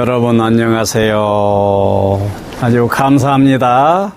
여러분 0.00 0.40
안녕하세요. 0.40 2.30
아주 2.62 2.88
감사합니다. 2.90 4.14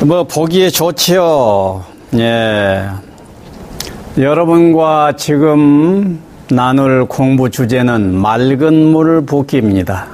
뭐 0.00 0.24
보기에 0.24 0.70
좋지요. 0.70 1.84
예. 2.16 2.82
여러분과 4.18 5.12
지금 5.16 6.20
나눌 6.50 7.06
공부 7.06 7.48
주제는 7.48 8.16
맑은 8.16 8.90
물 8.90 9.24
붓기입니다. 9.24 10.06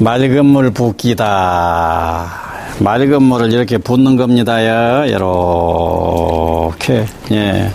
맑은 0.00 0.46
물 0.46 0.72
붓기다. 0.72 2.26
맑은 2.80 3.22
물을 3.22 3.52
이렇게 3.52 3.78
붓는 3.78 4.16
겁니다요. 4.16 5.04
이렇게. 5.04 7.06
예. 7.30 7.70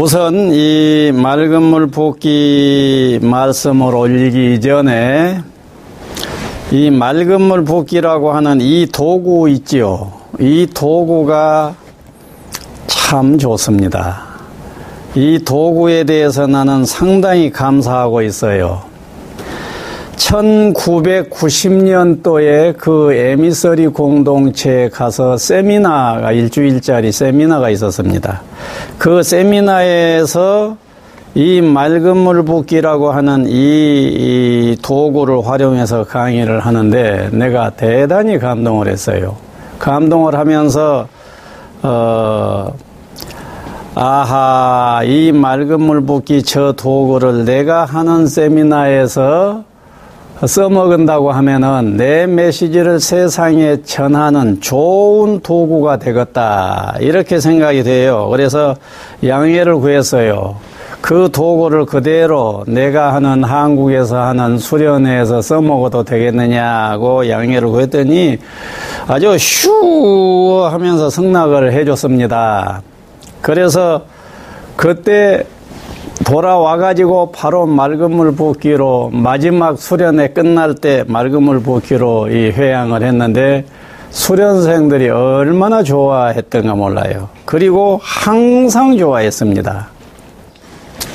우선 0.00 0.52
이 0.52 1.10
맑은 1.12 1.60
물 1.60 1.88
붓기 1.88 3.18
말씀을 3.20 3.96
올리기 3.96 4.60
전에 4.60 5.42
이 6.70 6.88
맑은 6.88 7.42
물 7.42 7.64
붓기라고 7.64 8.30
하는 8.30 8.60
이 8.60 8.86
도구 8.86 9.48
있지요. 9.48 10.12
이 10.38 10.68
도구가 10.72 11.74
참 12.86 13.38
좋습니다. 13.38 14.22
이 15.16 15.40
도구에 15.44 16.04
대해서 16.04 16.46
나는 16.46 16.84
상당히 16.84 17.50
감사하고 17.50 18.22
있어요. 18.22 18.87
1990년도에 20.18 22.76
그 22.76 23.12
에미서리 23.12 23.88
공동체에 23.88 24.88
가서 24.88 25.36
세미나가 25.36 26.30
일주일짜리 26.32 27.12
세미나가 27.12 27.68
있었습니다. 27.70 28.42
그 28.98 29.22
세미나에서 29.22 30.76
이 31.34 31.60
맑은 31.60 32.16
물 32.16 32.42
붓기라고 32.42 33.12
하는 33.12 33.46
이, 33.46 33.52
이 33.52 34.78
도구를 34.82 35.46
활용해서 35.46 36.04
강의를 36.04 36.60
하는데 36.60 37.28
내가 37.32 37.68
대단히 37.70 38.38
감동을 38.38 38.88
했어요. 38.88 39.36
감동을 39.78 40.34
하면서 40.34 41.06
어 41.82 42.72
아하 43.94 45.02
이 45.04 45.32
맑은 45.32 45.80
물 45.80 46.00
붓기 46.00 46.42
저 46.42 46.72
도구를 46.72 47.44
내가 47.44 47.84
하는 47.84 48.26
세미나에서 48.26 49.67
써먹은다고 50.46 51.32
하면은 51.32 51.96
내 51.96 52.26
메시지를 52.26 53.00
세상에 53.00 53.82
전하는 53.82 54.60
좋은 54.60 55.40
도구가 55.40 55.98
되겠다. 55.98 56.94
이렇게 57.00 57.40
생각이 57.40 57.82
돼요. 57.82 58.28
그래서 58.30 58.76
양해를 59.24 59.76
구했어요. 59.78 60.56
그 61.00 61.30
도구를 61.32 61.86
그대로 61.86 62.64
내가 62.66 63.14
하는 63.14 63.44
한국에서 63.44 64.20
하는 64.20 64.58
수련회에서 64.58 65.42
써먹어도 65.42 66.04
되겠느냐고 66.04 67.28
양해를 67.28 67.68
구했더니 67.68 68.38
아주 69.06 69.36
슈 69.38 70.68
하면서 70.70 71.08
승낙을 71.10 71.72
해줬습니다. 71.72 72.82
그래서 73.40 74.02
그때 74.76 75.44
돌아와가지고 76.28 77.32
바로 77.32 77.64
물 78.10 78.32
붓기로 78.32 79.08
마지막 79.14 79.78
수련회 79.78 80.28
끝날 80.28 80.74
때물 80.74 81.62
붓기로 81.62 82.28
이 82.28 82.50
회양을 82.50 83.02
했는데 83.02 83.64
수련생들이 84.10 85.08
얼마나 85.08 85.82
좋아했던가 85.82 86.74
몰라요. 86.74 87.30
그리고 87.46 87.98
항상 88.02 88.98
좋아했습니다. 88.98 89.88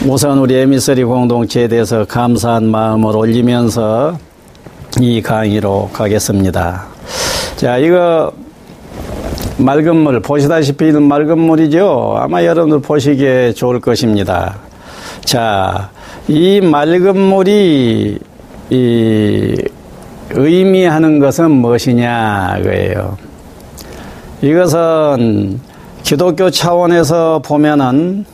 우선 0.07 0.39
우리 0.39 0.55
에미서리 0.55 1.03
공동체에 1.03 1.67
대해서 1.67 2.05
감사한 2.05 2.65
마음을 2.65 3.15
올리면서 3.15 4.17
이 4.99 5.21
강의로 5.21 5.91
가겠습니다. 5.93 6.85
자, 7.55 7.77
이거 7.77 8.31
맑은 9.57 9.95
물, 9.95 10.19
보시다시피 10.21 10.91
맑은 10.91 11.37
물이죠? 11.37 12.15
아마 12.17 12.43
여러분들 12.43 12.81
보시기에 12.81 13.53
좋을 13.53 13.79
것입니다. 13.79 14.55
자, 15.25 15.89
이 16.27 16.61
맑은 16.61 17.17
물이 17.17 18.19
이 18.69 19.55
의미하는 20.31 21.19
것은 21.19 21.51
무엇이냐 21.51 22.59
그예요. 22.63 23.17
이것은 24.41 25.59
기독교 26.03 26.49
차원에서 26.49 27.41
보면은 27.43 28.25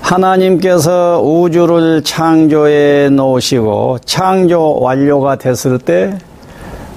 하나님께서 0.00 1.20
우주를 1.22 2.02
창조해 2.02 3.10
놓으시고 3.10 3.98
창조 4.04 4.78
완료가 4.80 5.36
됐을 5.36 5.78
때 5.78 6.18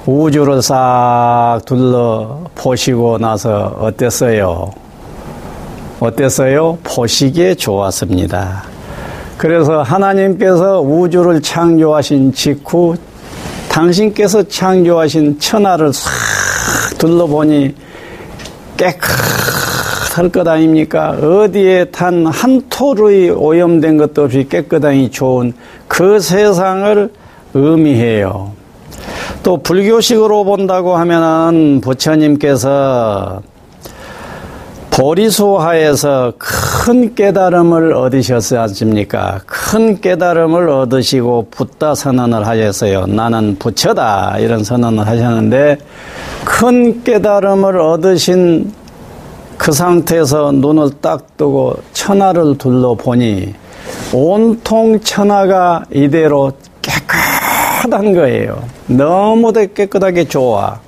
우주를 0.05 0.61
싹 0.61 1.61
둘러 1.65 2.41
보시고 2.55 3.17
나서 3.17 3.75
어땠어요? 3.79 4.71
어땠어요? 5.99 6.77
보시기에 6.83 7.55
좋았습니다. 7.55 8.72
그래서 9.43 9.81
하나님께서 9.81 10.79
우주를 10.79 11.41
창조하신 11.41 12.31
직후 12.31 12.95
당신께서 13.67 14.41
창조하신 14.43 15.37
천하를 15.37 15.91
싹 15.91 16.09
둘러보니 16.97 17.75
깨끗할 18.77 20.29
것 20.31 20.47
아닙니까? 20.47 21.09
어디에 21.09 21.83
단한 21.91 22.61
톨의 22.69 23.31
오염된 23.31 23.97
것도 23.97 24.23
없이 24.23 24.47
깨끗하니 24.49 25.11
좋은 25.11 25.51
그 25.89 26.21
세상을 26.21 27.11
의미해요. 27.53 28.53
또 29.43 29.57
불교식으로 29.57 30.45
본다고 30.45 30.95
하면은 30.95 31.81
부처님께서 31.81 33.41
보리수하에서 34.89 36.31
큰 36.37 36.72
깨달음을 37.15 37.93
얻으셨지 37.93 38.57
않습니까? 38.57 39.39
큰 39.45 40.01
깨달음을 40.01 40.67
얻으시고 40.69 41.47
붓다 41.49 41.95
선언을 41.95 42.45
하셨어요. 42.45 43.05
나는 43.05 43.55
부처다 43.57 44.39
이런 44.39 44.65
선언을 44.65 45.07
하셨는데 45.07 45.77
큰 46.43 47.01
깨달음을 47.05 47.79
얻으신 47.79 48.73
그 49.57 49.71
상태에서 49.71 50.51
눈을 50.51 50.89
딱 50.99 51.37
뜨고 51.37 51.77
천하를 51.93 52.57
둘러보니 52.57 53.53
온통 54.11 54.99
천하가 54.99 55.85
이대로 55.89 56.51
깨끗한 56.81 58.13
거예요. 58.13 58.61
너무도 58.87 59.67
깨끗하게 59.73 60.25
좋아. 60.25 60.81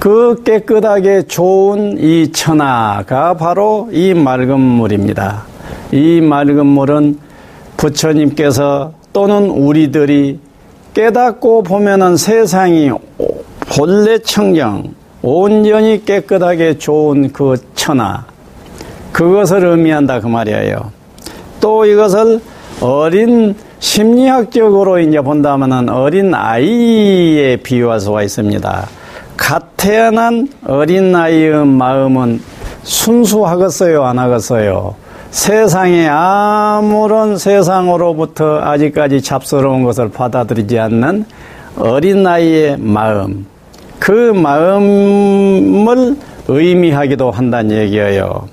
그 0.00 0.42
깨끗하게 0.44 1.24
좋은 1.24 1.98
이 1.98 2.32
천하가 2.32 3.34
바로 3.34 3.90
이 3.92 4.14
맑은 4.14 4.58
물입니다. 4.58 5.42
이 5.92 6.22
맑은 6.22 6.64
물은 6.64 7.18
부처님께서 7.76 8.94
또는 9.12 9.50
우리들이 9.50 10.40
깨닫고 10.94 11.64
보면은 11.64 12.16
세상이 12.16 12.90
본래 13.76 14.18
청정, 14.18 14.94
온전히 15.20 16.02
깨끗하게 16.02 16.78
좋은 16.78 17.30
그 17.30 17.56
천하, 17.74 18.24
그것을 19.12 19.66
의미한다 19.66 20.20
그 20.20 20.28
말이에요. 20.28 20.92
또 21.60 21.84
이것을 21.84 22.40
어린 22.80 23.54
심리학적으로 23.80 24.98
이제 24.98 25.20
본다면은 25.20 25.90
어린 25.90 26.34
아이에 26.34 27.56
비유할 27.56 28.00
수가 28.00 28.22
있습니다. 28.22 28.99
갓 29.40 29.62
태어난 29.78 30.48
어린아이의 30.66 31.66
마음은 31.66 32.42
순수하겠어요, 32.82 34.04
안 34.04 34.18
하겠어요? 34.18 34.94
세상에 35.30 36.06
아무런 36.08 37.38
세상으로부터 37.38 38.60
아직까지 38.60 39.22
잡스러운 39.22 39.82
것을 39.82 40.10
받아들이지 40.10 40.78
않는 40.78 41.24
어린아이의 41.78 42.76
마음, 42.78 43.46
그 43.98 44.12
마음을 44.12 46.16
의미하기도 46.46 47.30
한다는 47.30 47.76
얘기예요. 47.76 48.46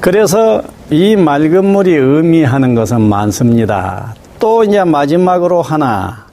그래서 0.00 0.62
이 0.90 1.14
맑은 1.14 1.64
물이 1.64 1.94
의미하는 1.94 2.74
것은 2.74 3.02
많습니다. 3.02 4.14
또 4.38 4.64
이제 4.64 4.82
마지막으로 4.82 5.60
하나, 5.60 6.25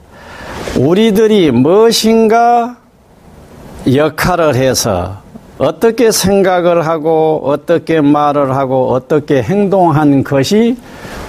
우리들이 0.76 1.52
무엇인가 1.52 2.76
역할을 3.92 4.56
해서 4.56 5.18
어떻게 5.56 6.10
생각을 6.10 6.84
하고 6.84 7.42
어떻게 7.44 8.00
말을 8.00 8.56
하고 8.56 8.88
어떻게 8.88 9.40
행동한 9.40 10.24
것이 10.24 10.76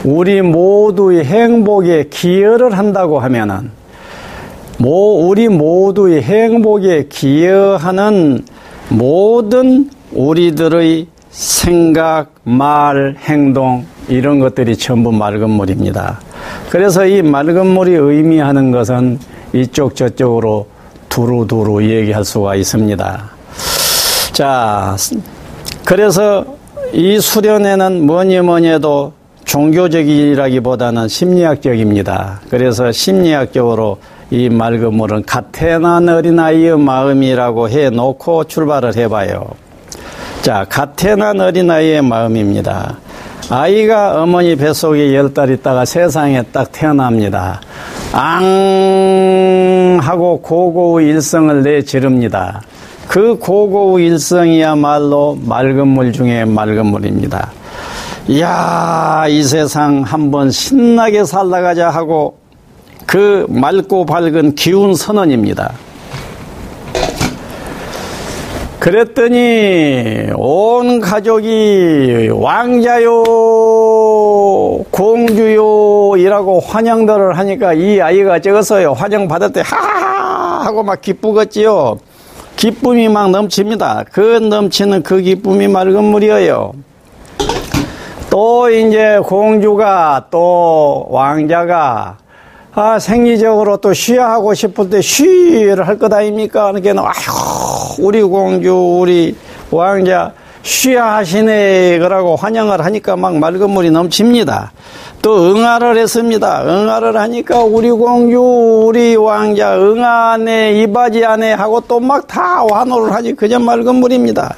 우리 0.03 0.42
모두의 0.42 1.25
행복에 1.25 2.06
기여를 2.09 2.75
한다고 2.75 3.19
하면은 3.19 3.69
우리 4.80 5.47
모두의 5.47 6.24
행복에 6.24 7.06
기여하는 7.07 8.44
모든 8.89 9.92
우리들의 10.12 11.07
생각, 11.30 12.33
말, 12.44 13.15
행동 13.19 13.86
이런 14.07 14.39
것들이 14.39 14.75
전부 14.75 15.12
맑은 15.12 15.50
물입니다. 15.50 16.19
그래서 16.69 17.06
이 17.06 17.21
맑은 17.21 17.68
물이 17.68 17.94
의미하는 17.94 18.71
것은 18.71 19.19
이쪽 19.56 19.96
저쪽으로 19.96 20.68
두루두루 21.07 21.84
얘기할 21.84 22.25
수가 22.25 22.56
있습니다. 22.56 23.30
자, 24.34 24.98
그래서 25.86 26.46
이 26.92 27.19
수련회는 27.19 28.06
뭐니 28.06 28.42
뭐니 28.42 28.68
해도 28.68 29.13
종교적이라기보다는 29.46 31.07
심리학적입니다. 31.07 32.42
그래서 32.50 32.92
심리학적으로 32.92 33.98
이 34.30 34.50
맑은 34.50 34.94
물은 34.94 35.24
가태난 35.24 36.10
어린아이의 36.10 36.78
마음이라고 36.78 37.69
해 37.69 37.90
놓고 37.90 38.46
출발을 38.46 38.98
해봐요. 38.98 39.48
자, 40.42 40.66
가태난 40.68 41.40
어린아이의 41.40 42.02
마음입니다. 42.02 42.98
아이가 43.50 44.21
어머니 44.24 44.56
뱃속에 44.56 45.13
열 45.15 45.33
달 45.33 45.51
있다가 45.51 45.86
세상에 45.86 46.42
딱 46.51 46.71
태어납니다. 46.71 47.62
앙! 48.13 50.00
하고 50.01 50.42
고고의 50.42 51.09
일성을 51.09 51.62
내지릅니다. 51.63 52.62
그 53.07 53.38
고고의 53.38 54.07
일성이야말로 54.07 55.38
맑은 55.44 55.88
물 55.88 56.12
중에 56.12 56.45
맑은 56.45 56.86
물입니다. 56.88 57.51
이야, 58.27 59.25
이 59.30 59.44
세상 59.44 60.01
한번 60.01 60.50
신나게 60.50 61.24
살다가자 61.25 61.89
하고 61.89 62.38
그 63.06 63.45
맑고 63.50 64.06
밝은 64.07 64.56
기운 64.56 64.95
선언입니다. 64.95 65.74
그랬더니 68.85 70.29
온 70.35 71.01
가족이 71.01 72.29
왕자요 72.31 73.23
공주요 74.91 76.15
이라고 76.17 76.59
환영들을 76.59 77.35
하니까 77.35 77.73
이 77.73 77.99
아이가 77.99 78.37
적었어요. 78.37 78.93
환영 78.93 79.27
때 79.51 79.63
하하 79.65 80.65
하고 80.65 80.83
막 80.83 81.01
기쁘겠지요. 81.01 81.97
기쁨이 82.57 83.09
막 83.09 83.31
넘칩니다. 83.31 84.03
그 84.11 84.37
넘치는 84.37 85.01
그 85.01 85.19
기쁨이 85.19 85.67
맑은 85.67 86.03
물이에요. 86.03 86.73
또 88.29 88.69
이제 88.69 89.19
공주가 89.23 90.27
또 90.29 91.07
왕자가 91.09 92.17
아, 92.77 93.00
생리적으로 93.00 93.77
또 93.77 93.94
쉬하고 93.94 94.54
싶을 94.54 94.89
때 94.89 95.01
쉬를 95.01 95.88
할 95.88 95.98
것 95.98 96.12
아닙니까? 96.12 96.72
그러니까, 96.74 97.04
아휴, 97.10 97.95
우리 98.06 98.22
공주, 98.22 98.74
우리 99.00 99.33
왕자, 99.72 100.33
쉬하시네. 100.62 102.00
그러고 102.00 102.36
환영을 102.36 102.83
하니까 102.83 103.16
막 103.16 103.38
맑은 103.38 103.69
물이 103.69 103.92
넘칩니다. 103.92 104.74
또 105.22 105.51
응아를 105.56 105.98
했습니다. 105.98 106.63
응아를 106.66 107.16
하니까 107.18 107.60
우리 107.63 107.89
공주, 107.92 108.42
우리 108.42 109.16
왕자, 109.16 109.78
응아네, 109.78 110.74
이바지 110.81 111.24
안에 111.24 111.54
하고 111.54 111.80
또 111.81 112.00
막 112.00 112.28
다 112.28 112.66
환호를 112.69 113.13
하니 113.13 113.33
그저 113.36 113.57
맑은 113.60 113.95
물입니다. 113.95 114.54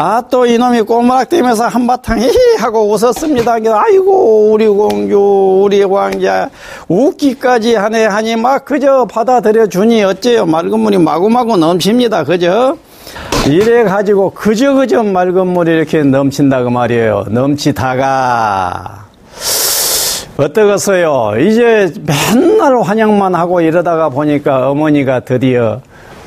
아, 0.00 0.22
또 0.30 0.46
이놈이 0.46 0.82
꼬무락대면서 0.82 1.66
한바탕 1.66 2.20
히히 2.20 2.54
하고 2.60 2.88
웃었습니다. 2.88 3.56
아이고, 3.72 4.52
우리 4.52 4.68
공주, 4.68 5.18
우리 5.64 5.82
왕자, 5.82 6.48
웃기까지 6.86 7.74
하네 7.74 8.06
하니 8.06 8.36
막 8.36 8.64
그저 8.64 9.06
받아들여 9.06 9.66
주니 9.66 10.04
어째요. 10.04 10.46
맑은 10.46 10.78
물이 10.78 10.98
마구마구 10.98 11.56
넘칩니다. 11.56 12.22
그저? 12.22 12.76
이래 13.48 13.82
가지고 13.82 14.30
그저 14.30 14.74
그저 14.74 15.02
맑은 15.02 15.48
물이 15.48 15.72
이렇게 15.72 16.04
넘친다 16.04 16.62
그 16.62 16.68
말이에요. 16.68 17.24
넘치다가 17.30 19.06
어떠겠어요? 20.36 21.40
이제 21.40 21.92
맨날 22.06 22.80
환영만 22.82 23.34
하고 23.34 23.60
이러다가 23.60 24.10
보니까 24.10 24.70
어머니가 24.70 25.20
드디어 25.20 25.80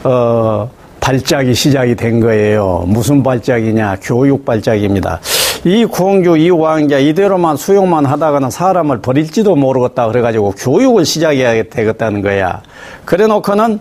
어 0.04 0.70
발작이 1.02 1.54
시작이 1.54 1.96
된 1.96 2.20
거예요. 2.22 2.86
무슨 2.88 3.22
발작이냐? 3.24 3.98
교육 4.02 4.46
발작입니다. 4.46 5.20
이 5.66 5.84
공주, 5.84 6.38
이 6.38 6.50
왕자 6.50 7.00
이대로만 7.00 7.58
수용만 7.58 8.06
하다가는 8.06 8.50
사람을 8.50 9.02
버릴지도 9.02 9.56
모르겠다 9.56 10.08
그래가지고 10.08 10.52
교육을 10.52 11.04
시작해야 11.06 11.64
되겠다는 11.64 12.22
거야. 12.22 12.62
그래 13.04 13.28
놓고는 13.28 13.80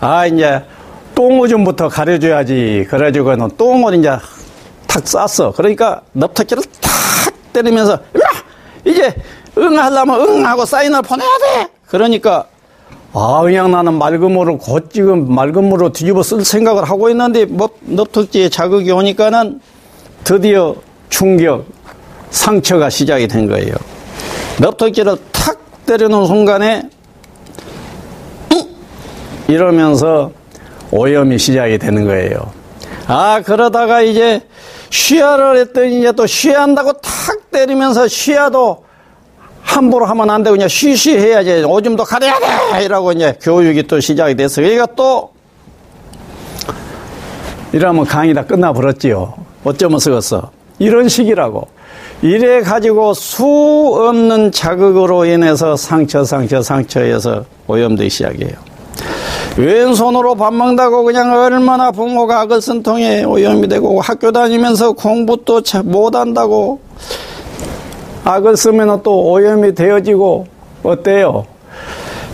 아 0.00 0.26
이제 0.26 0.62
똥오줌부터 1.14 1.88
가려줘야지. 1.88 2.86
그래가지고는 2.88 3.50
똥을 3.58 3.96
이제 3.96 4.16
탁 4.86 5.06
쌌어. 5.06 5.52
그러니까 5.52 6.00
넙터키를 6.12 6.62
탁 6.80 7.34
때리면서 7.52 7.98
이제 8.84 9.12
응하려면 9.58 10.20
응하고 10.20 10.64
사인을 10.64 11.02
보내야 11.02 11.28
돼. 11.38 11.68
그러니까 11.86 12.46
아, 13.12 13.40
그냥 13.42 13.72
나는 13.72 13.94
맑은 13.94 14.30
물을 14.30 14.56
곧 14.56 14.90
지금 14.92 15.32
맑은 15.34 15.64
물로 15.64 15.90
뒤집어 15.90 16.22
쓸 16.22 16.44
생각을 16.44 16.84
하고 16.84 17.10
있는데, 17.10 17.44
뭐, 17.44 17.68
넙특지에 17.80 18.48
자극이 18.48 18.90
오니까는 18.92 19.60
드디어 20.22 20.76
충격, 21.08 21.66
상처가 22.30 22.88
시작이 22.88 23.26
된 23.26 23.48
거예요. 23.48 23.72
넙특지를 24.60 25.16
탁 25.32 25.58
때리는 25.86 26.26
순간에, 26.26 26.88
이러면서 29.48 30.30
오염이 30.92 31.36
시작이 31.36 31.78
되는 31.78 32.04
거예요. 32.06 32.52
아, 33.08 33.42
그러다가 33.44 34.00
이제 34.02 34.42
쉬야를 34.90 35.56
했더니 35.56 35.98
이제 35.98 36.12
또 36.12 36.26
쉬한다고 36.26 36.92
탁 36.92 37.50
때리면서 37.50 38.06
쉬야도 38.06 38.84
함부로 39.70 40.04
하면 40.06 40.30
안 40.30 40.42
되고 40.42 40.54
그냥 40.54 40.68
쉬쉬 40.68 41.16
해야지 41.16 41.62
오줌도 41.62 42.04
가려야 42.04 42.34
돼 42.38 42.84
이라고 42.84 43.12
이제 43.12 43.36
교육이 43.40 43.84
또 43.84 44.00
시작이 44.00 44.34
됐어. 44.34 44.60
그러니까 44.60 44.86
또 44.96 45.30
이러면 47.72 48.04
강의 48.04 48.34
다 48.34 48.44
끝나버렸지요. 48.44 49.34
어쩌면 49.62 50.00
쓰겠어. 50.00 50.50
이런 50.78 51.08
식이라고. 51.08 51.68
이래 52.22 52.60
가지고 52.60 53.14
수 53.14 53.44
없는 53.44 54.52
자극으로 54.52 55.24
인해서 55.24 55.76
상처, 55.76 56.24
상처, 56.24 56.60
상처에서 56.60 57.44
오염되기 57.66 58.10
시작해요. 58.10 58.52
왼손으로 59.56 60.34
밥 60.34 60.52
먹다고 60.52 61.04
그냥 61.04 61.32
얼마나 61.32 61.90
부모가 61.90 62.40
악을 62.40 62.60
쓴 62.60 62.82
통에 62.82 63.22
오염이 63.22 63.68
되고 63.68 64.00
학교 64.00 64.32
다니면서 64.32 64.92
공부도 64.92 65.62
못한다고 65.84 66.80
악을 68.24 68.56
쓰면 68.56 69.02
또 69.02 69.30
오염이 69.30 69.74
되어지고 69.74 70.46
어때요? 70.82 71.46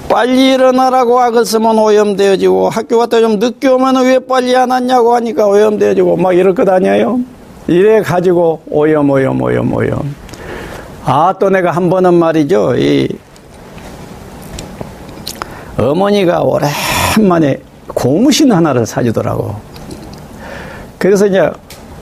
빨리 0.09 0.53
일어나라고 0.55 1.21
악을 1.21 1.45
쓰면 1.45 1.79
오염되어지고 1.79 2.69
학교 2.71 2.99
갔다 2.99 3.21
좀 3.21 3.39
늦게 3.39 3.69
오면 3.69 3.97
왜 4.05 4.19
빨리 4.21 4.55
안 4.57 4.71
왔냐고 4.71 5.15
하니까 5.15 5.47
오염되어지고 5.47 6.17
막 6.17 6.33
이럴 6.33 6.55
것 6.55 6.69
아니에요? 6.69 7.21
이래 7.67 8.01
가지고 8.03 8.63
오염 8.71 9.11
오염 9.11 9.41
오염 9.43 9.73
오염 9.73 10.15
아 11.05 11.35
또 11.39 11.51
내가 11.51 11.71
한 11.73 11.89
번은 11.91 12.15
말이죠 12.15 12.75
이 12.77 13.09
어머니가 15.77 16.43
오랜만에 16.43 17.59
고무신 17.89 18.51
하나를 18.53 18.87
사주더라고 18.87 19.55
그래서 20.99 21.27
이제 21.27 21.51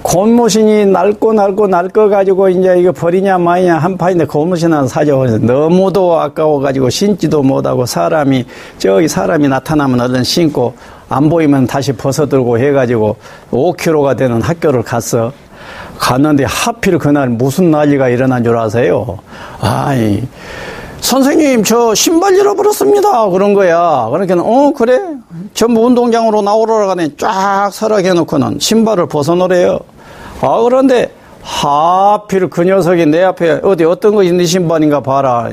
고무신이 0.05 0.85
낡고 0.85 1.33
낡고 1.33 1.67
낡고 1.67 2.11
가지고 2.11 2.51
이제 2.51 2.77
이거 2.79 2.93
버리냐 2.93 3.39
마냐 3.39 3.79
한 3.79 3.97
판인데 3.97 4.27
고무신 4.27 4.71
하나 4.71 4.87
사줘. 4.87 5.15
너무도 5.41 6.21
아까워 6.21 6.61
가지고 6.61 6.91
신지도 6.91 7.43
못하고 7.43 7.87
사람이 7.87 8.45
저기 8.77 9.09
사람이 9.09 9.49
나타나면 9.49 9.99
얼른 10.03 10.23
신고 10.23 10.75
안 11.09 11.31
보이면 11.31 11.67
다시 11.67 11.95
벗어들고 11.95 12.59
해가지고 12.59 13.17
5km가 13.51 14.15
되는 14.19 14.43
학교를 14.43 14.83
갔어. 14.83 15.33
갔는데 15.99 16.45
하필 16.45 16.99
그날 16.99 17.31
무슨 17.31 17.71
난리가 17.71 18.11
일어난 18.11 18.45
줄 18.45 18.59
아세요? 18.59 19.19
아이. 19.59 20.23
선생님, 21.01 21.65
저 21.65 21.95
신발 21.95 22.35
잃어버렸습니다. 22.35 23.29
그런 23.29 23.53
거야. 23.55 24.09
그러니까, 24.11 24.37
어, 24.41 24.73
그래? 24.75 24.99
전부 25.53 25.85
운동장으로 25.85 26.41
나오러 26.43 26.87
가네. 26.87 27.11
쫙 27.19 27.71
설악해놓고는 27.73 28.59
신발을 28.59 29.07
벗어놓으래요. 29.07 29.79
아, 30.47 30.61
그런데 30.63 31.11
하필 31.43 32.49
그 32.49 32.63
녀석이 32.65 33.07
내 33.07 33.23
앞에 33.23 33.61
어디 33.63 33.85
어떤 33.85 34.15
것이 34.15 34.33
네 34.33 34.45
신발인가 34.45 35.01
봐라. 35.01 35.51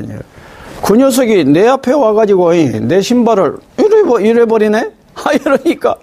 그 0.84 0.96
녀석이 0.96 1.46
내 1.46 1.68
앞에 1.68 1.94
와가지고 1.94 2.54
내 2.82 3.02
신발을 3.02 3.58
이래버, 3.78 4.20
이래버리네? 4.20 4.92
아, 5.16 5.32
이러니까. 5.34 5.96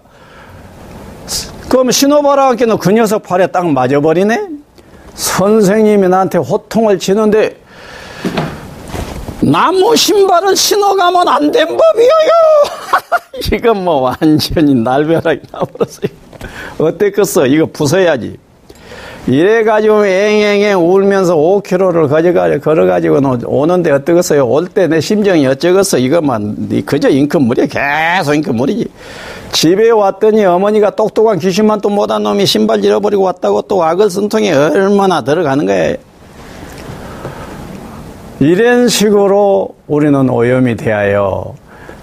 그럼 1.68 1.90
신어봐라 1.90 2.49
하니까 2.49 2.76
그 2.76 2.90
녀석 2.92 3.23
발에 3.23 3.47
딱 3.49 3.66
맞아버리네? 3.71 4.49
선생님이 5.14 6.09
나한테 6.09 6.38
호통을 6.38 6.99
치는데 6.99 7.57
나무 9.40 9.95
신발을 9.95 10.57
신어가면 10.57 11.28
안 11.28 11.52
된 11.52 11.66
법이에요. 11.66 12.21
이건 13.52 13.85
뭐 13.85 14.00
완전히 14.21 14.75
날벼락이 14.75 15.40
나버렸어요. 15.52 16.09
어땠겠어? 16.78 17.47
이거 17.47 17.66
부숴야지. 17.66 18.37
이래가지고 19.28 20.06
앵앵앵 20.06 20.78
울면서 20.78 21.37
5km를 21.37 22.08
거저가, 22.08 22.58
걸어가지고 22.61 23.20
오는데 23.44 23.90
어떠겠어요? 23.90 24.49
올 24.49 24.68
때 24.68 24.88
내 24.88 25.00
심정이 25.02 25.47
어쩌겠어? 25.47 25.99
이것만, 25.99 26.82
그저 26.87 27.11
잉크물이 27.11 27.68
계속 27.68 28.35
잉크물이지. 28.35 28.87
집에 29.52 29.90
왔더니 29.90 30.47
어머니가 30.47 30.90
똑똑한 30.97 31.38
귀신만 31.40 31.82
또 31.82 31.90
못한 31.90 32.23
놈이 32.23 32.47
신발 32.47 32.82
잃어버리고 32.82 33.23
왔다고 33.25 33.62
또 33.62 33.85
악을 33.85 34.08
쓴 34.08 34.30
통에 34.30 34.50
얼마나 34.50 35.20
들어가는 35.20 35.66
거예요. 35.66 35.97
이런 38.40 38.88
식으로 38.88 39.75
우리는 39.88 40.30
오염이 40.30 40.76
되어요. 40.76 41.54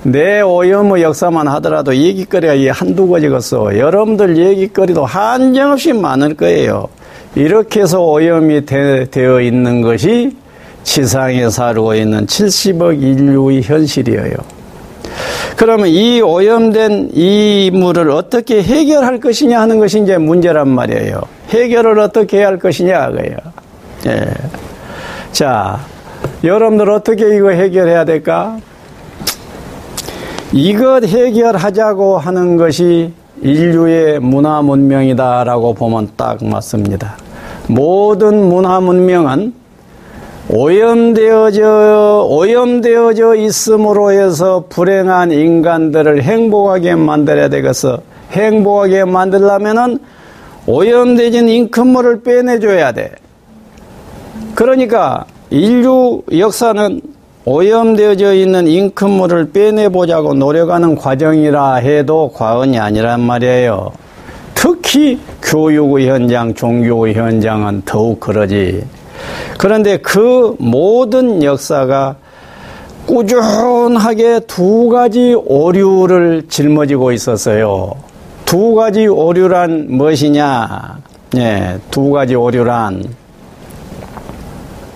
내 0.04 0.42
오염의 0.42 1.02
역사만 1.02 1.48
하더라도 1.48 1.96
얘기거리가 1.96 2.54
한두 2.72 3.10
가지겠어. 3.10 3.80
여러분들 3.80 4.38
얘기거리도 4.38 5.06
한정없이 5.06 5.94
많을 5.94 6.36
거예요. 6.36 6.88
이렇게 7.36 7.82
해서 7.82 8.02
오염이 8.02 8.66
되, 8.66 9.10
되어 9.10 9.42
있는 9.42 9.82
것이 9.82 10.36
지상에 10.84 11.50
살고 11.50 11.96
있는 11.96 12.26
70억 12.26 13.02
인류의 13.02 13.62
현실이에요. 13.62 14.36
그러면 15.58 15.88
이 15.88 16.22
오염된 16.22 17.12
이 17.14 17.72
물을 17.74 18.12
어떻게 18.12 18.62
해결할 18.62 19.20
것이냐 19.20 19.60
하는 19.60 19.80
것이 19.80 20.02
이제 20.02 20.18
문제란 20.18 20.68
말이에요. 20.70 21.22
해결을 21.50 22.00
어떻게 22.00 22.40
해야 22.40 22.48
할 22.48 22.60
것이냐, 22.60 23.12
그예요. 23.12 23.38
예. 24.08 24.26
자, 25.32 25.80
여러분들 26.44 26.90
어떻게 26.90 27.36
이거 27.36 27.50
해결해야 27.50 28.06
될까? 28.06 28.58
이것 30.52 31.04
해결하자고 31.06 32.18
하는 32.18 32.58
것이 32.58 33.14
인류의 33.42 34.20
문화 34.20 34.62
문명이다라고 34.62 35.74
보면 35.74 36.12
딱 36.16 36.44
맞습니다. 36.44 37.25
모든 37.68 38.50
문화 38.50 38.80
문명은 38.80 39.54
오염되어져, 40.50 42.28
오염되어져 42.30 43.36
있음으로 43.36 44.12
해서 44.12 44.66
불행한 44.70 45.32
인간들을 45.32 46.22
행복하게 46.22 46.96
만들어야 46.96 47.50
되겠어. 47.50 48.02
행복하게 48.32 49.06
만들려면은 49.06 50.00
오염되진 50.68 51.50
잉크물을 51.50 52.22
빼내줘야 52.22 52.92
돼. 52.92 53.12
그러니까 54.54 55.26
인류 55.50 56.22
역사는 56.32 57.02
오염되어져 57.46 58.34
있는 58.34 58.68
잉크물을 58.68 59.52
빼내보자고 59.52 60.34
노력하는 60.34 60.96
과정이라 60.96 61.76
해도 61.76 62.32
과언이 62.34 62.80
아니란 62.80 63.22
말이에요. 63.22 63.92
특히 64.66 65.20
교육의 65.44 66.10
현장, 66.10 66.52
종교의 66.52 67.14
현장은 67.14 67.84
더욱 67.86 68.20
그러지. 68.20 68.84
그런데 69.60 69.98
그 69.98 70.56
모든 70.58 71.44
역사가 71.44 72.16
꾸준하게 73.06 74.40
두 74.48 74.90
가지 74.90 75.36
오류를 75.36 76.48
짊어지고 76.50 77.12
있었어요. 77.12 77.94
두 78.44 78.74
가지 78.74 79.06
오류란 79.06 79.86
무엇이냐? 79.88 80.98
예, 81.38 81.80
두 81.92 82.10
가지 82.10 82.34
오류란 82.34 83.04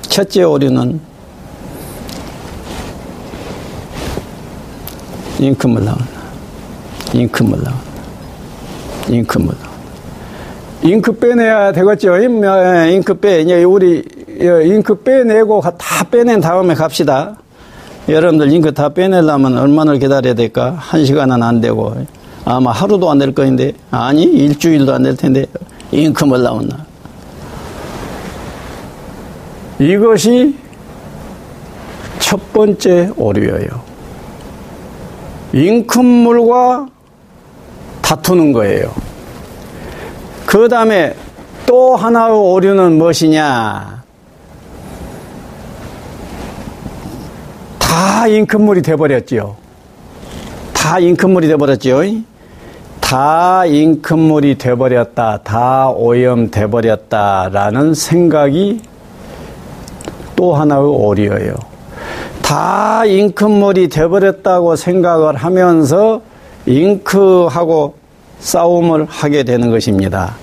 첫째 0.01 0.41
오류는 0.41 0.99
잉크물 5.37 5.85
나온다. 5.85 6.05
잉크물 7.13 7.63
나온다. 7.63 7.88
잉크물 9.09 9.47
나온다. 9.55 9.79
잉크 10.83 11.13
빼내야 11.13 11.71
되겠죠. 11.73 12.15
잉크 12.17 13.15
빼. 13.19 13.41
이제 13.41 13.63
우리 13.63 14.03
잉크 14.39 15.01
빼내고 15.03 15.61
다 15.77 16.03
빼낸 16.09 16.39
다음에 16.39 16.73
갑시다. 16.73 17.35
여러분들 18.07 18.51
잉크 18.53 18.73
다 18.73 18.89
빼내려면 18.89 19.57
얼마나 19.57 19.93
기다려야 19.93 20.33
될까? 20.33 20.75
한 20.77 21.05
시간은 21.05 21.43
안 21.43 21.59
되고 21.61 21.93
아마 22.45 22.71
하루도 22.71 23.09
안될 23.11 23.35
거인데 23.35 23.73
아니 23.91 24.23
일주일도 24.23 24.93
안 24.93 25.03
될 25.03 25.15
텐데 25.17 25.45
잉크물 25.91 26.41
나온다. 26.41 26.85
이것이 29.79 30.55
첫 32.19 32.53
번째 32.53 33.11
오류예요. 33.17 33.67
잉크물과 35.53 36.87
다투는 38.09 38.53
거예요. 38.53 38.91
그 40.47 40.67
다음에 40.67 41.13
또 41.67 41.95
하나의 41.95 42.35
오류는 42.35 42.93
무엇이냐? 42.97 44.03
다 47.77 48.27
잉크물이 48.27 48.81
돼버렸지요. 48.81 49.55
다 50.73 50.97
잉크물이 50.97 51.49
돼버렸지요. 51.49 52.01
다 52.99 53.65
잉크물이 53.67 54.57
돼버렸다. 54.57 55.41
다 55.43 55.89
오염돼버렸다 55.89 57.49
라는 57.53 57.93
생각이 57.93 58.81
또 60.35 60.55
하나의 60.55 60.83
오류예요. 60.83 61.53
다 62.41 63.05
잉크물이 63.05 63.89
돼버렸다고 63.89 64.75
생각을 64.75 65.35
하면서 65.35 66.21
잉크하고 66.65 67.98
싸움을 68.39 69.05
하게 69.09 69.43
되는 69.43 69.69
것입니다. 69.69 70.35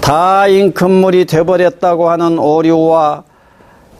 다 0.00 0.46
잉크물이 0.46 1.24
돼버렸다고 1.26 2.10
하는 2.10 2.38
오류와 2.38 3.22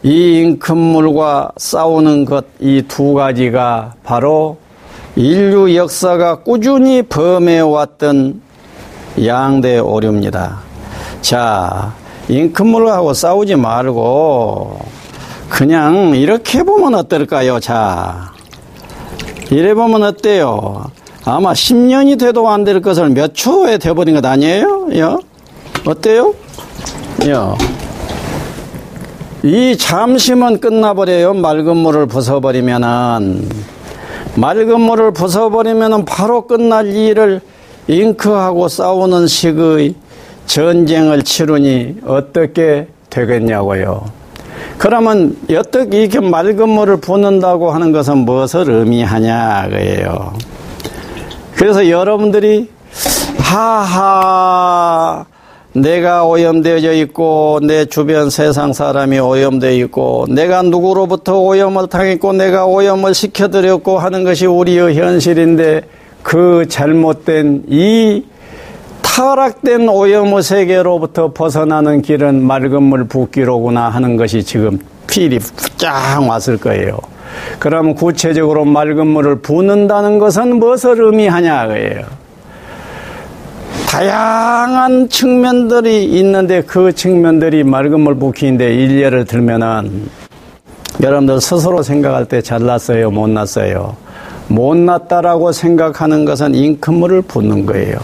이 0.03 0.39
잉크물과 0.41 1.51
싸우는 1.57 2.25
것, 2.25 2.45
이 2.59 2.83
두 2.87 3.13
가지가 3.13 3.93
바로 4.03 4.57
인류 5.15 5.75
역사가 5.75 6.43
꾸준히 6.43 7.01
범해왔던 7.01 8.41
양대 9.25 9.79
오류입니다. 9.79 10.59
자, 11.21 11.93
잉크물하고 12.29 13.13
싸우지 13.13 13.55
말고 13.55 14.79
그냥 15.49 16.15
이렇게 16.15 16.61
보면 16.61 16.93
어떨까요? 16.93 17.59
자, 17.59 18.31
이래 19.49 19.73
보면 19.73 20.03
어때요? 20.03 20.85
아마 21.29 21.51
10년이 21.51 22.17
돼도 22.17 22.47
안 22.47 22.63
될 22.63 22.81
것을 22.81 23.09
몇 23.09 23.33
초에 23.33 23.77
돼버린 23.77 24.15
것 24.15 24.25
아니에요? 24.25 24.87
요? 24.97 25.19
어때요? 25.85 26.33
요. 27.27 27.57
이 29.43 29.77
잠시면 29.77 30.61
끝나버려요. 30.61 31.33
맑은 31.33 31.75
물을 31.75 32.07
부숴버리면은. 32.07 33.45
맑은 34.35 34.79
물을 34.79 35.11
부숴버리면은 35.11 36.05
바로 36.05 36.47
끝날 36.47 36.87
일을 36.87 37.41
잉크하고 37.87 38.69
싸우는 38.69 39.27
식의 39.27 39.95
전쟁을 40.45 41.23
치르니 41.23 41.97
어떻게 42.05 42.87
되겠냐고요. 43.09 44.05
그러면 44.77 45.35
어떻게 45.51 46.03
이렇게 46.03 46.21
맑은 46.21 46.69
물을 46.69 46.97
붓는다고 46.97 47.71
하는 47.71 47.91
것은 47.91 48.19
무엇을 48.19 48.69
의미하냐 48.69 49.67
그예요. 49.69 50.33
그래서 51.57 51.89
여러분들이 51.89 52.69
하하 53.39 55.25
내가 55.73 56.23
오염되어져 56.25 56.93
있고 56.93 57.59
내 57.63 57.85
주변 57.85 58.29
세상 58.29 58.73
사람이 58.73 59.19
오염되어 59.19 59.71
있고 59.85 60.27
내가 60.29 60.61
누구로부터 60.61 61.39
오염을 61.39 61.87
당했고 61.87 62.33
내가 62.33 62.65
오염을 62.65 63.13
시켜드렸고 63.13 63.97
하는 63.97 64.23
것이 64.23 64.45
우리의 64.45 64.97
현실인데 64.97 65.81
그 66.21 66.65
잘못된 66.69 67.63
이 67.69 68.23
타락된 69.01 69.89
오염의 69.89 70.43
세계로부터 70.43 71.33
벗어나는 71.33 72.03
길은 72.03 72.43
맑은 72.43 72.83
물 72.83 73.05
붓기로구나 73.05 73.89
하는 73.89 74.15
것이 74.15 74.43
지금 74.43 74.79
필이 75.07 75.39
쫙 75.77 76.19
왔을 76.27 76.57
거예요. 76.57 76.99
그럼 77.59 77.95
구체적으로 77.95 78.65
맑은 78.65 79.07
물을 79.07 79.39
붓는다는 79.41 80.19
것은 80.19 80.57
무엇을 80.57 81.01
의미하냐 81.01 81.67
그예요. 81.67 82.05
다양한 83.89 85.09
측면들이 85.09 86.05
있는데 86.19 86.61
그 86.61 86.93
측면들이 86.93 87.63
맑은 87.63 87.99
물 88.01 88.15
붓기인데 88.15 88.75
일례를 88.75 89.25
들면은 89.25 90.09
여러분들 91.01 91.39
스스로 91.39 91.81
생각할 91.83 92.25
때 92.25 92.41
잘났어요, 92.41 93.11
못났어요. 93.11 93.95
못났다라고 94.47 95.51
생각하는 95.51 96.25
것은 96.25 96.55
잉크물을 96.55 97.23
붓는 97.23 97.65
거예요. 97.65 97.97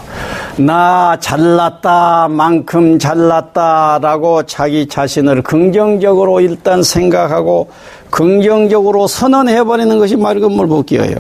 나 0.58 1.18
잘났다, 1.20 2.28
만큼 2.30 3.00
잘났다라고 3.00 4.44
자기 4.44 4.88
자신을 4.88 5.42
긍정적으로 5.42 6.42
일단 6.42 6.84
생각하고 6.84 7.70
긍정적으로 8.12 9.08
선언해버리는 9.08 9.98
것이 9.98 10.16
맑은 10.16 10.52
물 10.52 10.68
붓기예요. 10.68 11.16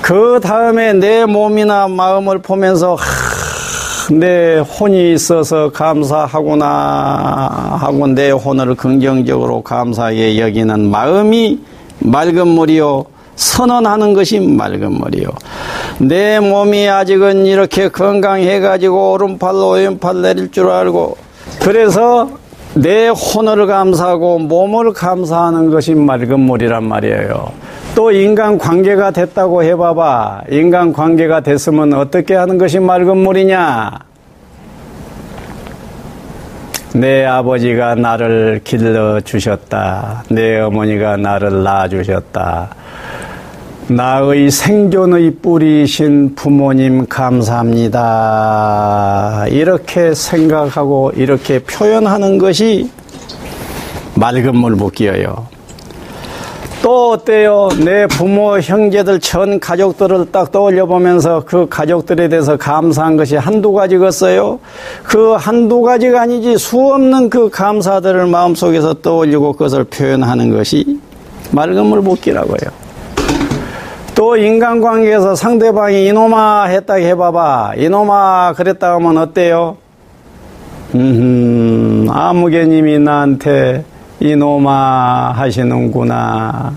그 0.00 0.38
다음에 0.40 0.92
내 0.92 1.24
몸이나 1.24 1.88
마음을 1.88 2.38
보면서 2.38 2.96
내 4.12 4.58
혼이 4.58 5.14
있어서 5.14 5.72
감사하구나 5.72 7.78
하고 7.80 8.06
내 8.06 8.30
혼을 8.30 8.76
긍정적으로 8.76 9.62
감사하게 9.62 10.38
여기는 10.38 10.88
마음이 10.88 11.58
맑은 11.98 12.46
물이요. 12.46 13.06
선언하는 13.34 14.14
것이 14.14 14.38
맑은 14.38 14.92
물이요. 14.92 15.28
내 15.98 16.40
몸이 16.40 16.88
아직은 16.88 17.46
이렇게 17.46 17.88
건강해가지고 17.88 19.12
오른팔로 19.12 19.70
왼팔 19.70 20.20
내릴 20.20 20.50
줄 20.50 20.68
알고 20.68 21.16
그래서 21.62 22.28
내 22.74 23.08
혼을 23.08 23.66
감사하고 23.66 24.40
몸을 24.40 24.92
감사하는 24.92 25.70
것이 25.70 25.94
맑은 25.94 26.38
물이란 26.40 26.84
말이에요. 26.84 27.50
또 27.94 28.12
인간 28.12 28.58
관계가 28.58 29.12
됐다고 29.12 29.62
해봐봐. 29.62 30.42
인간 30.50 30.92
관계가 30.92 31.40
됐으면 31.40 31.94
어떻게 31.94 32.34
하는 32.34 32.58
것이 32.58 32.78
맑은 32.78 33.16
물이냐? 33.16 33.92
내 36.96 37.24
아버지가 37.24 37.94
나를 37.94 38.60
길러 38.62 39.20
주셨다. 39.20 40.24
내 40.28 40.60
어머니가 40.60 41.16
나를 41.16 41.62
낳아 41.62 41.88
주셨다. 41.88 42.68
나의 43.88 44.50
생존의 44.50 45.36
뿌리신 45.36 46.34
부모님 46.34 47.06
감사합니다. 47.06 47.94
이렇게 49.48 50.12
생각하고 50.12 51.12
이렇게 51.14 51.60
표현하는 51.60 52.38
것이 52.38 52.90
맑은 54.16 54.56
물 54.56 54.74
붓기예요. 54.74 55.46
또 56.82 57.12
어때요? 57.12 57.68
내 57.84 58.08
부모, 58.08 58.58
형제들, 58.58 59.20
전 59.20 59.60
가족들을 59.60 60.32
딱 60.32 60.50
떠올려 60.50 60.86
보면서 60.86 61.44
그 61.46 61.68
가족들에 61.68 62.28
대해서 62.28 62.56
감사한 62.56 63.16
것이 63.16 63.36
한두 63.36 63.72
가지겠어요? 63.72 64.58
그 65.04 65.34
한두 65.34 65.82
가지가 65.82 66.22
아니지 66.22 66.58
수 66.58 66.80
없는 66.92 67.30
그 67.30 67.50
감사들을 67.50 68.26
마음속에서 68.26 68.94
떠올리고 68.94 69.52
그것을 69.52 69.84
표현하는 69.84 70.50
것이 70.50 70.98
맑은 71.52 71.86
물 71.86 72.02
붓기라고요. 72.02 72.85
또 74.16 74.34
인간관계에서 74.34 75.34
상대방이 75.34 76.06
이놈아 76.06 76.64
했다 76.64 76.94
해봐봐. 76.94 77.74
이놈아 77.76 78.54
그랬다 78.56 78.94
하면 78.94 79.18
어때요? 79.18 79.76
음, 80.94 82.06
아무개님이 82.08 82.98
나한테 82.98 83.84
이놈아 84.20 85.32
하시는구나. 85.36 86.72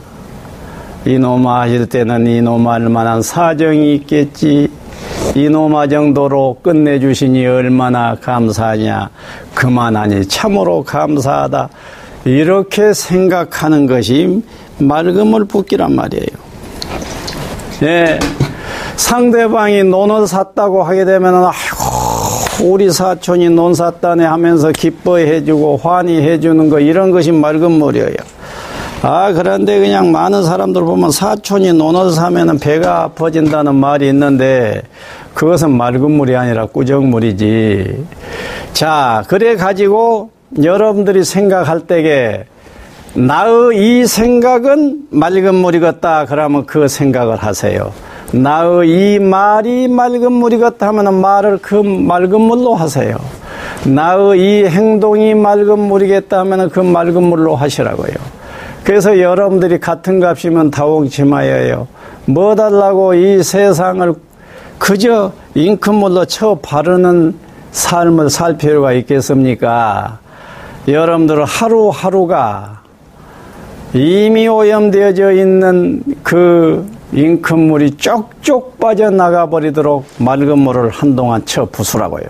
이놈아 1.05 1.61
하실 1.61 1.85
때는 1.85 2.27
이놈아 2.27 2.73
할 2.73 2.89
만한 2.89 3.21
사정이 3.21 3.95
있겠지. 3.95 4.69
이놈아 5.33 5.87
정도로 5.87 6.57
끝내주시니 6.61 7.47
얼마나 7.47 8.15
감사하냐. 8.15 9.11
그만하니 9.55 10.27
참으로 10.27 10.83
감사하다. 10.83 11.69
이렇게 12.25 12.93
생각하는 12.93 13.87
것이 13.87 14.43
맑음을 14.79 15.45
붓기란 15.45 15.95
말이에요. 15.95 16.48
예. 17.81 18.19
상대방이 18.97 19.83
논을 19.85 20.27
샀다고 20.27 20.83
하게 20.83 21.05
되면, 21.05 21.33
아이고, 21.35 22.69
우리 22.69 22.91
사촌이 22.91 23.49
논 23.49 23.73
샀다네 23.73 24.25
하면서 24.25 24.71
기뻐해 24.71 25.45
주고 25.45 25.77
환희해 25.77 26.41
주는 26.41 26.69
거, 26.69 26.79
이런 26.79 27.11
것이 27.11 27.31
맑은 27.31 27.71
물이에요. 27.71 28.15
아, 29.01 29.31
그런데 29.31 29.79
그냥 29.79 30.11
많은 30.11 30.43
사람들 30.43 30.81
보면 30.81 31.11
사촌이 31.11 31.71
논을 31.71 32.11
사면은 32.11 32.59
배가 32.59 33.03
아파진다는 33.03 33.75
말이 33.75 34.09
있는데, 34.09 34.81
그것은 35.33 35.71
맑은 35.71 36.11
물이 36.11 36.35
아니라 36.35 36.65
꾸정물이지. 36.65 38.05
자, 38.73 39.23
그래 39.29 39.55
가지고 39.55 40.31
여러분들이 40.61 41.23
생각할 41.23 41.81
때에 41.81 42.43
나의 43.15 44.01
이 44.01 44.05
생각은 44.05 45.07
맑은 45.09 45.55
물이겠다. 45.55 46.25
그러면 46.25 46.65
그 46.65 46.87
생각을 46.87 47.37
하세요. 47.37 47.91
나의 48.31 49.15
이 49.15 49.19
말이 49.19 49.87
맑은 49.87 50.31
물이겠다 50.31 50.87
하면 50.89 51.19
말을 51.19 51.57
그 51.61 51.75
맑은 51.75 52.39
물로 52.39 52.75
하세요. 52.75 53.17
나의 53.85 54.39
이 54.39 54.65
행동이 54.67 55.33
맑은 55.33 55.79
물이겠다 55.79 56.39
하면 56.39 56.69
그 56.69 56.79
맑은 56.79 57.23
물로 57.23 57.55
하시라고요. 57.55 58.13
그래서 58.83 59.19
여러분들이 59.19 59.79
같은 59.79 60.19
값이면 60.19 60.69
다홍치마예요. 60.71 61.87
뭐 62.25 62.53
달라고 62.53 63.15
이 63.15 63.41
세상을 63.41 64.13
그저 64.77 65.33
잉크물로 65.55 66.25
쳐 66.25 66.59
바르는 66.61 67.35
삶을 67.71 68.29
살 68.29 68.57
필요가 68.57 68.93
있겠습니까? 68.93 70.19
여러분들 70.87 71.43
하루하루가 71.43 72.78
이미 73.93 74.47
오염되어져 74.47 75.31
있는 75.31 76.03
그 76.21 76.87
잉크물이 77.11 77.91
쪽쪽 77.97 78.79
빠져나가 78.79 79.49
버리도록 79.49 80.05
맑은 80.19 80.59
물을 80.59 80.89
한동안 80.89 81.43
쳐 81.45 81.65
부수라고요. 81.65 82.23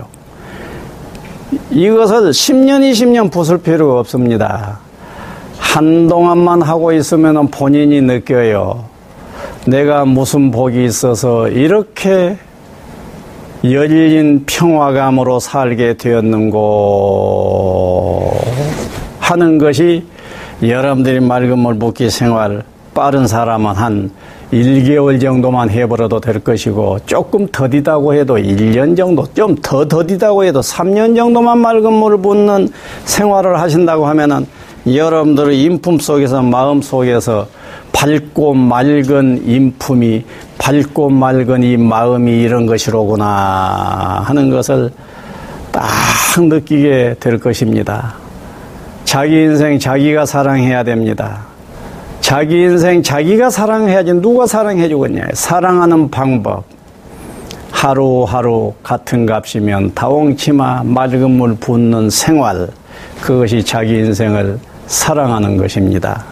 이것을 1.72 2.32
10년, 2.32 2.90
20년 2.90 3.30
부술 3.32 3.58
필요가 3.58 4.00
없습니다. 4.00 4.80
한동안만 5.58 6.62
하고 6.62 6.94
있으면 6.94 7.48
본인이 7.50 8.02
느껴요. 8.02 8.86
내가 9.66 10.06
무슨 10.06 10.52
복이 10.52 10.86
있어서 10.86 11.50
이렇게 11.50 12.38
열린 13.66 14.46
평화감으로 14.46 15.42
살게 15.42 15.96
되었는고 15.98 16.60
하는 19.20 19.58
것이 19.58 20.06
여러분들이 20.62 21.22
맑은 21.22 21.58
물 21.58 21.80
붓기 21.80 22.10
생활 22.10 22.64
빠른 22.94 23.28
사람은 23.28 23.76
한 23.76 24.12
1개월 24.52 25.22
정도만 25.22 25.70
해버려도 25.70 26.20
될 26.20 26.40
것이고 26.40 27.00
조금 27.06 27.48
더디다고 27.48 28.14
해도 28.14 28.36
1년 28.36 28.98
정도 28.98 29.26
좀 29.34 29.56
더 29.62 29.88
더디다고 29.88 30.44
해도 30.44 30.60
3년 30.60 31.16
정도만 31.16 31.60
맑은 31.60 31.94
물을 31.94 32.18
붓는 32.18 32.70
생활을 33.06 33.60
하신다고 33.60 34.06
하면은 34.08 34.48
여러분들의 34.86 35.62
인품 35.62 36.00
속에서 36.00 36.42
마음 36.42 36.82
속에서 36.82 37.48
밝고 37.94 38.54
맑은 38.54 39.44
인품이 39.46 40.26
밝고 40.58 41.10
맑은 41.10 41.64
이 41.64 41.78
마음이 41.78 42.42
이런 42.42 42.66
것이로구나 42.66 44.24
하는 44.26 44.50
것을 44.50 44.90
딱 45.72 45.86
느끼게 46.38 47.16
될 47.20 47.40
것입니다. 47.40 48.16
자기 49.10 49.42
인생 49.42 49.80
자기가 49.80 50.28
사랑해야 50.28 50.84
됩니다. 50.84 51.40
자기 52.22 52.62
인생 52.62 53.02
자기가 53.02 53.50
사랑해야지 53.50 54.14
누가 54.14 54.46
사랑해 54.46 54.88
주겠냐. 54.88 55.30
사랑하는 55.34 56.12
방법. 56.12 56.64
하루하루 57.72 58.76
같은 58.84 59.26
값이면 59.26 59.96
다홍치마 59.96 60.84
맑은 60.84 61.32
물 61.32 61.56
붓는 61.56 62.12
생활. 62.12 62.68
그것이 63.20 63.66
자기 63.66 63.98
인생을 63.98 64.60
사랑하는 64.86 65.58
것입니다. 65.58 66.24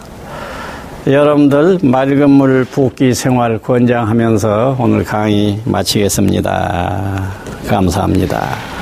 여러분들 1.07 1.79
맑은 1.81 2.29
물 2.29 2.63
붓기 2.63 3.15
생활 3.15 3.57
권장하면서 3.57 4.77
오늘 4.79 5.03
강의 5.03 5.59
마치겠습니다. 5.65 7.23
감사합니다. 7.67 8.76